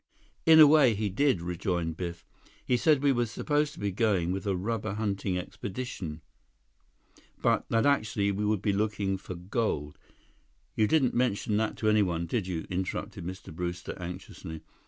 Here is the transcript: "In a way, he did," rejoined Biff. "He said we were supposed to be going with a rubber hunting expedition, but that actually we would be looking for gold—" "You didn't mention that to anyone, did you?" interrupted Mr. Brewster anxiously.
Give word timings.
"In 0.47 0.59
a 0.59 0.65
way, 0.65 0.95
he 0.95 1.09
did," 1.09 1.43
rejoined 1.43 1.95
Biff. 1.95 2.25
"He 2.65 2.75
said 2.75 3.03
we 3.03 3.11
were 3.11 3.27
supposed 3.27 3.73
to 3.73 3.79
be 3.79 3.91
going 3.91 4.31
with 4.31 4.47
a 4.47 4.55
rubber 4.55 4.95
hunting 4.95 5.37
expedition, 5.37 6.21
but 7.39 7.65
that 7.69 7.85
actually 7.85 8.31
we 8.31 8.43
would 8.43 8.63
be 8.63 8.73
looking 8.73 9.15
for 9.19 9.35
gold—" 9.35 9.99
"You 10.75 10.87
didn't 10.87 11.13
mention 11.13 11.55
that 11.57 11.77
to 11.77 11.87
anyone, 11.87 12.25
did 12.25 12.47
you?" 12.47 12.65
interrupted 12.71 13.23
Mr. 13.23 13.53
Brewster 13.53 13.95
anxiously. 13.99 14.61